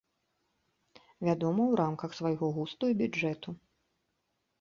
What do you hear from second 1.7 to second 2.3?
у рамках